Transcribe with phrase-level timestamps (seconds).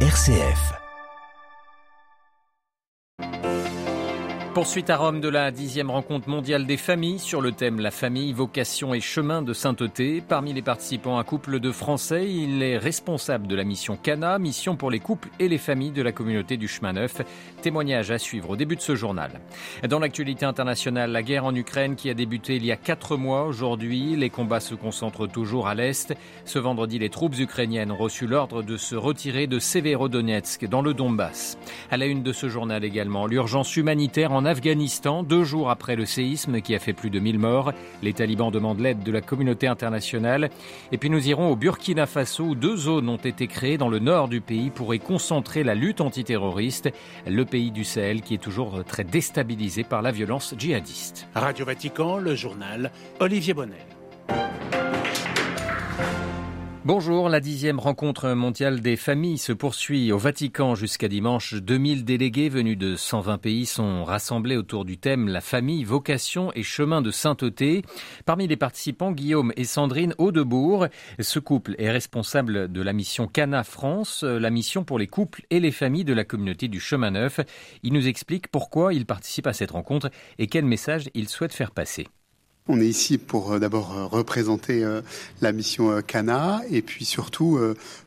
[0.00, 0.85] RCF.
[4.56, 8.32] Poursuite à Rome de la dixième rencontre mondiale des familles sur le thème La famille,
[8.32, 10.22] vocation et chemin de sainteté.
[10.26, 12.24] Parmi les participants, un couple de Français.
[12.26, 16.00] Il est responsable de la mission Cana, mission pour les couples et les familles de
[16.00, 17.20] la communauté du chemin neuf.
[17.60, 19.30] Témoignage à suivre au début de ce journal.
[19.86, 23.44] Dans l'actualité internationale, la guerre en Ukraine qui a débuté il y a quatre mois
[23.44, 24.16] aujourd'hui.
[24.16, 26.14] Les combats se concentrent toujours à l'est.
[26.46, 30.94] Ce vendredi, les troupes ukrainiennes ont reçu l'ordre de se retirer de Severodonetsk dans le
[30.94, 31.58] Donbass.
[31.90, 36.06] À la une de ce journal également, l'urgence humanitaire en Afghanistan, deux jours après le
[36.06, 37.72] séisme qui a fait plus de 1000 morts.
[38.02, 40.50] Les talibans demandent l'aide de la communauté internationale.
[40.92, 43.98] Et puis nous irons au Burkina Faso où deux zones ont été créées dans le
[43.98, 46.90] nord du pays pour y concentrer la lutte antiterroriste.
[47.26, 51.28] Le pays du Sahel qui est toujours très déstabilisé par la violence djihadiste.
[51.34, 53.86] Radio Vatican, le journal Olivier Bonnel.
[56.86, 61.54] Bonjour, la dixième rencontre mondiale des familles se poursuit au Vatican jusqu'à dimanche.
[61.54, 66.62] 2000 délégués venus de 120 pays sont rassemblés autour du thème La famille, vocation et
[66.62, 67.82] chemin de sainteté.
[68.24, 70.86] Parmi les participants, Guillaume et Sandrine Audebourg.
[71.18, 75.58] Ce couple est responsable de la mission Cana France, la mission pour les couples et
[75.58, 77.40] les familles de la communauté du chemin neuf.
[77.82, 81.72] Il nous explique pourquoi il participe à cette rencontre et quel message il souhaite faire
[81.72, 82.06] passer.
[82.68, 85.00] On est ici pour euh, d'abord euh, représenter euh,
[85.40, 87.58] la mission Cana et puis surtout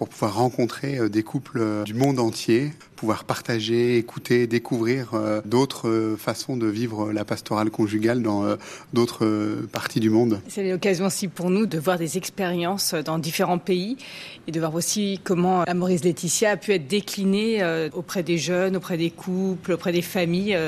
[0.00, 5.10] pour pouvoir rencontrer des couples du monde entier, pouvoir partager, écouter, découvrir
[5.44, 8.56] d'autres façons de vivre la pastorale conjugale dans
[8.94, 10.40] d'autres parties du monde.
[10.48, 13.98] C'est l'occasion aussi pour nous de voir des expériences dans différents pays
[14.46, 17.62] et de voir aussi comment la Maurice Laetitia a pu être déclinée
[17.92, 20.58] auprès des jeunes, auprès des couples, auprès des familles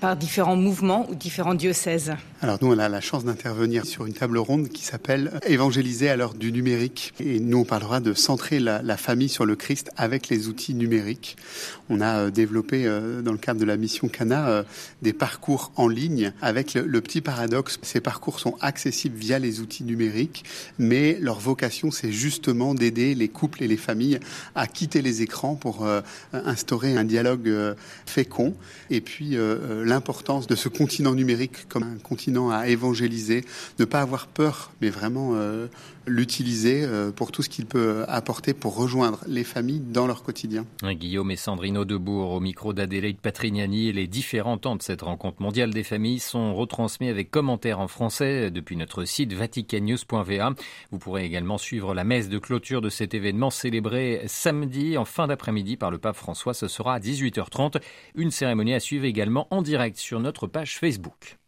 [0.00, 2.12] par différents mouvements ou différents diocèses.
[2.42, 6.16] Alors nous on a la chance d'intervenir sur une table ronde qui s'appelle Évangéliser à
[6.16, 7.14] l'heure du numérique.
[7.20, 11.36] Et nous, on parlera de centrer la, famille sur le Christ avec les outils numériques.
[11.90, 14.62] On a euh, développé, euh, dans le cadre de la mission Cana, euh,
[15.02, 17.78] des parcours en ligne avec le, petit paradoxe.
[17.82, 20.44] Ces parcours sont accessibles via les outils numériques,
[20.78, 24.18] mais leur vocation, c'est justement d'aider les couples et les familles
[24.54, 25.86] à quitter les écrans pour
[26.32, 27.52] instaurer un dialogue
[28.06, 28.54] fécond.
[28.88, 29.36] Et puis,
[29.84, 33.44] l'importance de ce continent numérique comme un continent à évangéliser
[33.78, 35.34] ne pas avoir peur, mais vraiment
[36.06, 36.86] l'utiliser
[37.16, 40.64] pour tout ce qu'il peut apporter pour rejoindre les familles dans leur quotidien.
[40.82, 43.92] Guillaume et Sandrine Debourg au micro d'Adélaïde Patrignani.
[43.92, 48.50] Les différents temps de cette rencontre mondiale des familles sont retransmis avec commentaires en français
[48.50, 50.54] depuis notre site vaticannews.va.
[50.90, 55.26] Vous pourrez également suivre la messe de clôture de cet événement célébré samedi en fin
[55.26, 56.54] d'après-midi par le pape François.
[56.54, 57.80] Ce sera à 18h30.
[58.14, 61.38] Une cérémonie à suivre également en direct sur notre page Facebook.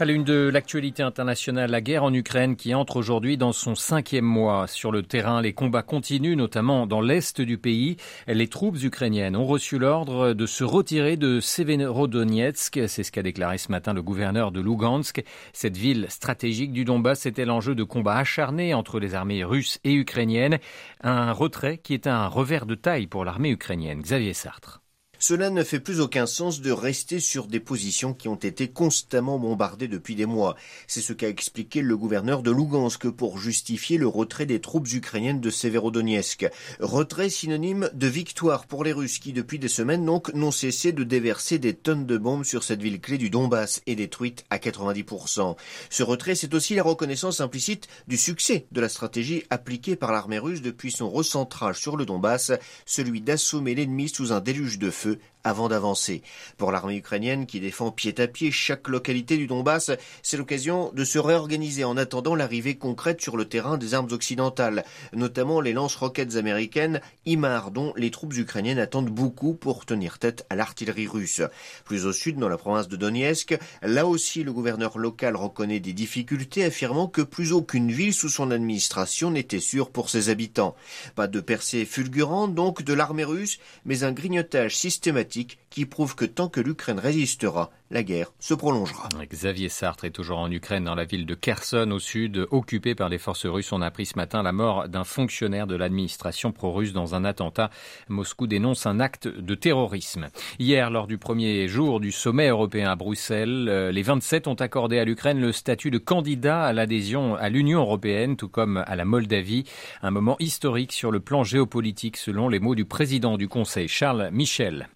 [0.00, 4.24] À l'une de l'actualité internationale, la guerre en Ukraine qui entre aujourd'hui dans son cinquième
[4.24, 4.68] mois.
[4.68, 7.96] Sur le terrain, les combats continuent, notamment dans l'est du pays.
[8.28, 12.78] Les troupes ukrainiennes ont reçu l'ordre de se retirer de Severodonetsk.
[12.86, 15.24] C'est ce qu'a déclaré ce matin le gouverneur de Lugansk.
[15.52, 19.94] Cette ville stratégique du Donbass était l'enjeu de combats acharnés entre les armées russes et
[19.94, 20.60] ukrainiennes.
[21.02, 24.00] Un retrait qui est un revers de taille pour l'armée ukrainienne.
[24.00, 24.80] Xavier Sartre.
[25.20, 29.40] Cela ne fait plus aucun sens de rester sur des positions qui ont été constamment
[29.40, 30.54] bombardées depuis des mois.
[30.86, 35.40] C'est ce qu'a expliqué le gouverneur de Lugansk pour justifier le retrait des troupes ukrainiennes
[35.40, 36.48] de Severodonetsk.
[36.78, 41.58] Retrait synonyme de victoire pour les Russes qui, depuis des semaines n'ont cessé de déverser
[41.58, 45.56] des tonnes de bombes sur cette ville clé du Donbass et détruite à 90%.
[45.90, 50.38] Ce retrait, c'est aussi la reconnaissance implicite du succès de la stratégie appliquée par l'armée
[50.38, 52.52] russe depuis son recentrage sur le Donbass,
[52.86, 56.22] celui d'assommer l'ennemi sous un déluge de feu feu avant d'avancer.
[56.56, 59.90] Pour l'armée ukrainienne qui défend pied à pied chaque localité du Donbass,
[60.22, 64.84] c'est l'occasion de se réorganiser en attendant l'arrivée concrète sur le terrain des armes occidentales,
[65.14, 70.56] notamment les lance-roquettes américaines IMAR dont les troupes ukrainiennes attendent beaucoup pour tenir tête à
[70.56, 71.42] l'artillerie russe.
[71.84, 75.92] Plus au sud, dans la province de Donetsk, là aussi le gouverneur local reconnaît des
[75.92, 80.76] difficultés, affirmant que plus aucune ville sous son administration n'était sûre pour ses habitants.
[81.14, 86.24] Pas de percée fulgurante donc de l'armée russe, mais un grignotage systématique qui prouve que
[86.24, 89.08] tant que l'Ukraine résistera, la guerre se prolongera.
[89.30, 93.08] Xavier Sartre est toujours en Ukraine, dans la ville de Kherson, au sud, occupée par
[93.08, 93.72] les forces russes.
[93.72, 97.70] On a appris ce matin la mort d'un fonctionnaire de l'administration pro-russe dans un attentat.
[98.08, 100.28] Moscou dénonce un acte de terrorisme.
[100.58, 104.98] Hier, lors du premier jour du sommet européen à Bruxelles, euh, les 27 ont accordé
[104.98, 109.04] à l'Ukraine le statut de candidat à l'adhésion à l'Union européenne, tout comme à la
[109.04, 109.64] Moldavie.
[110.02, 114.28] Un moment historique sur le plan géopolitique, selon les mots du président du Conseil, Charles
[114.32, 114.88] Michel.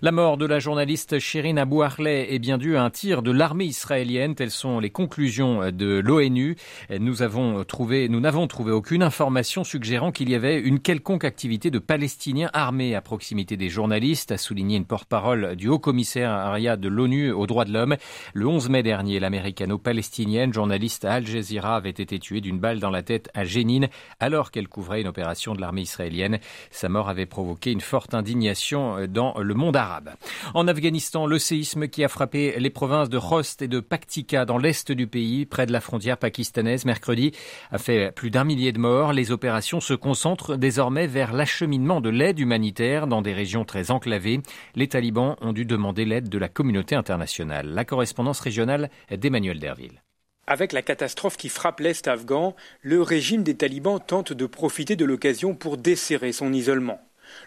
[0.00, 1.82] La mort de la journaliste Shirin Abou
[2.32, 4.34] est bien due à un tir de l'armée israélienne.
[4.34, 6.56] Telles sont les conclusions de l'ONU.
[6.98, 11.70] Nous avons trouvé, nous n'avons trouvé aucune information suggérant qu'il y avait une quelconque activité
[11.70, 17.32] de Palestiniens armés à proximité des journalistes, a souligné une porte-parole du haut-commissariat de l'ONU
[17.32, 17.96] aux droits de l'homme.
[18.32, 23.02] Le 11 mai dernier, l'américano-palestinienne journaliste Al Jazeera avait été tuée d'une balle dans la
[23.02, 23.88] tête à Jénine
[24.20, 26.38] alors qu'elle couvrait une opération de l'armée israélienne.
[26.70, 30.10] Sa mort avait provoqué une forte indignation dans le monde arabe.
[30.54, 34.58] En Afghanistan, le séisme qui a frappé les provinces de Khost et de Paktika dans
[34.58, 37.32] l'est du pays, près de la frontière pakistanaise, mercredi,
[37.70, 39.12] a fait plus d'un millier de morts.
[39.12, 44.40] Les opérations se concentrent désormais vers l'acheminement de l'aide humanitaire dans des régions très enclavées.
[44.74, 47.68] Les talibans ont dû demander l'aide de la communauté internationale.
[47.68, 50.02] La correspondance régionale d'Emmanuel Derville.
[50.46, 55.04] Avec la catastrophe qui frappe l'Est afghan, le régime des talibans tente de profiter de
[55.04, 57.00] l'occasion pour desserrer son isolement.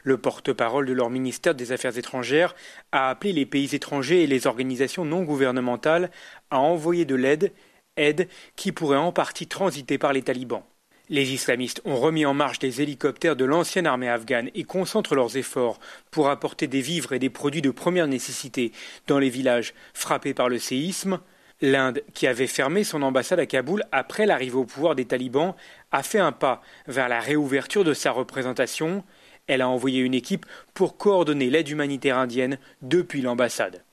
[0.03, 2.55] Le porte-parole de leur ministère des Affaires étrangères
[2.91, 6.11] a appelé les pays étrangers et les organisations non gouvernementales
[6.49, 7.51] à envoyer de l'aide,
[7.97, 10.63] aide qui pourrait en partie transiter par les talibans.
[11.07, 15.37] Les islamistes ont remis en marche des hélicoptères de l'ancienne armée afghane et concentrent leurs
[15.37, 15.79] efforts
[16.09, 18.71] pour apporter des vivres et des produits de première nécessité
[19.05, 21.19] dans les villages frappés par le séisme.
[21.61, 25.53] L'Inde, qui avait fermé son ambassade à Kaboul après l'arrivée au pouvoir des talibans,
[25.91, 29.03] a fait un pas vers la réouverture de sa représentation.
[29.47, 33.83] Elle a envoyé une équipe pour coordonner l'aide humanitaire indienne depuis l'ambassade.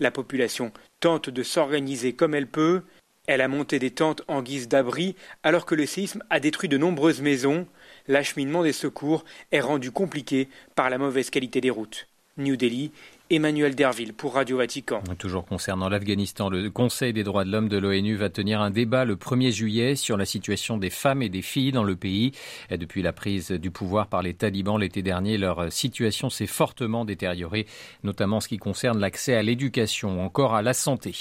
[0.00, 2.82] La population tente de s'organiser comme elle peut.
[3.26, 6.78] Elle a monté des tentes en guise d'abri alors que le séisme a détruit de
[6.78, 7.66] nombreuses maisons.
[8.08, 12.06] L'acheminement des secours est rendu compliqué par la mauvaise qualité des routes.
[12.38, 12.92] New Delhi
[13.28, 15.02] Emmanuel Derville pour Radio Vatican.
[15.18, 19.04] Toujours concernant l'Afghanistan, le Conseil des droits de l'homme de l'ONU va tenir un débat
[19.04, 22.30] le 1er juillet sur la situation des femmes et des filles dans le pays.
[22.70, 27.04] Et depuis la prise du pouvoir par les talibans l'été dernier, leur situation s'est fortement
[27.04, 27.66] détériorée,
[28.04, 31.12] notamment en ce qui concerne l'accès à l'éducation encore à la santé.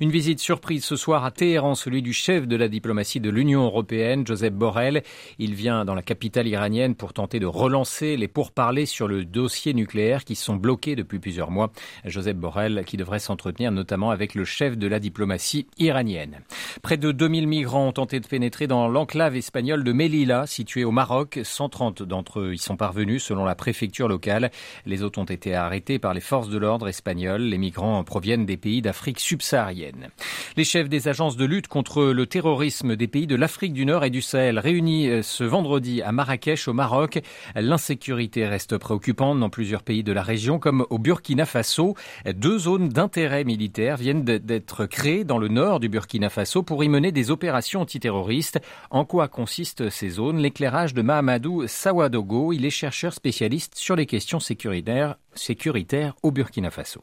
[0.00, 3.62] Une visite surprise ce soir à Téhéran, celui du chef de la diplomatie de l'Union
[3.62, 5.04] européenne, Joseph Borrell.
[5.38, 9.74] Il vient dans la capitale iranienne pour tenter de relancer les pourparlers sur le dossier
[9.74, 11.70] nucléaire qui sont bloqués depuis plusieurs mois.
[12.04, 16.40] Joseph Borrell qui devrait s'entretenir notamment avec le chef de la diplomatie iranienne.
[16.82, 20.90] Près de 2000 migrants ont tenté de pénétrer dans l'enclave espagnole de Melilla, située au
[20.90, 21.40] Maroc.
[21.42, 24.50] 130 d'entre eux y sont parvenus selon la préfecture locale.
[24.86, 27.42] Les autres ont été arrêtés par les forces de l'ordre espagnoles.
[27.42, 30.08] Les migrants proviennent des pays d'Afrique subsaharienne.
[30.56, 34.04] Les chefs des agences de lutte contre le terrorisme des pays de l'Afrique du Nord
[34.04, 37.20] et du Sahel réunis euh, ce vendredi à Marrakech au Maroc.
[37.54, 41.94] L'insécurité reste préoccupante dans plusieurs pays de la région comme au Burkina Burkina Faso.
[42.36, 46.88] Deux zones d'intérêt militaire viennent d'être créées dans le nord du Burkina Faso pour y
[46.88, 48.60] mener des opérations antiterroristes.
[48.90, 50.38] En quoi consistent ces zones?
[50.38, 56.70] L'éclairage de Mahamadou Sawadogo, il est chercheur spécialiste sur les questions sécuritaires, sécuritaires au Burkina
[56.70, 57.02] Faso.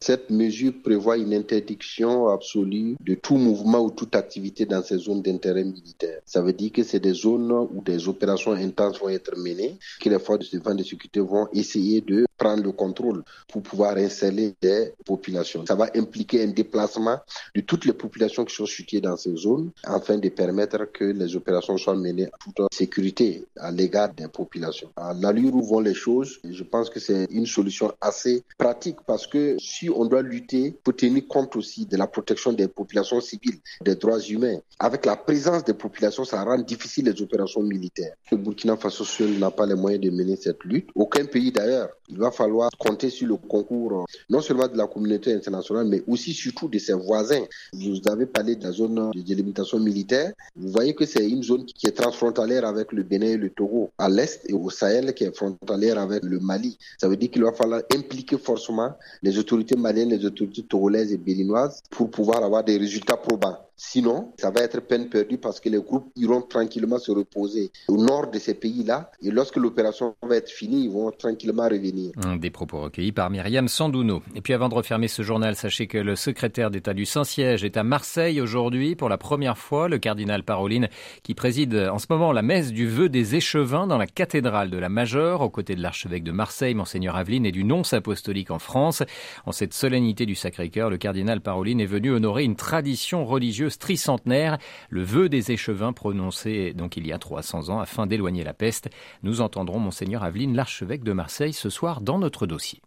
[0.00, 5.22] Cette mesure prévoit une interdiction absolue de tout mouvement ou toute activité dans ces zones
[5.22, 6.18] d'intérêt militaire.
[6.26, 10.10] Ça veut dire que c'est des zones où des opérations intenses vont être menées, que
[10.10, 14.54] les forces de défense de sécurité vont essayer de prendre le contrôle pour pouvoir installer
[14.60, 15.64] des populations.
[15.64, 17.18] Ça va impliquer un déplacement
[17.54, 21.36] de toutes les populations qui sont situées dans ces zones afin de permettre que les
[21.36, 24.90] opérations soient menées en toute sécurité à l'égard des populations.
[24.96, 29.28] À l'allure où vont les choses, je pense que c'est une solution assez pratique parce
[29.28, 33.60] que si on doit lutter pour tenir compte aussi de la protection des populations civiles,
[33.82, 34.58] des droits humains.
[34.80, 38.14] Avec la présence des populations, ça rend difficile les opérations militaires.
[38.32, 40.88] Le Burkina Faso seul n'a pas les moyens de mener cette lutte.
[40.96, 41.90] Aucun pays d'ailleurs.
[42.08, 46.32] Il va falloir compter sur le concours non seulement de la communauté internationale, mais aussi
[46.32, 47.44] surtout de ses voisins.
[47.72, 50.32] Vous avez parlé de la zone de délimitation militaire.
[50.56, 53.90] Vous voyez que c'est une zone qui est transfrontalière avec le Bénin et le Togo
[53.98, 56.78] à l'est et au Sahel qui est frontalière avec le Mali.
[56.98, 61.18] Ça veut dire qu'il va falloir impliquer forcément les autorités maliennes, les autorités togolaises et
[61.18, 63.58] béninoises pour pouvoir avoir des résultats probants.
[63.76, 67.96] Sinon, ça va être peine perdue parce que les groupes iront tranquillement se reposer au
[67.96, 69.10] nord de ces pays-là.
[69.22, 72.12] Et lorsque l'opération va être finie, ils vont tranquillement revenir.
[72.38, 74.22] Des propos recueillis par Myriam Sandouno.
[74.34, 77.76] Et puis avant de refermer ce journal, sachez que le secrétaire d'État du Saint-Siège est
[77.76, 79.88] à Marseille aujourd'hui pour la première fois.
[79.88, 80.88] Le cardinal Paroline
[81.22, 84.78] qui préside en ce moment la messe du vœu des échevins dans la cathédrale de
[84.78, 88.58] la Majeure aux côtés de l'archevêque de Marseille, Monseigneur Aveline, et du nonce apostolique en
[88.58, 89.02] France.
[89.46, 93.24] En cette solennité du Sacré-Cœur, le cardinal Paroline est venu honorer une tradition
[93.68, 94.58] tricentenaire,
[94.90, 98.90] le vœu des échevins prononcé donc il y a 300 ans afin d'éloigner la peste.
[99.22, 102.82] Nous entendrons monseigneur Aveline, l'archevêque de Marseille, ce soir dans notre dossier.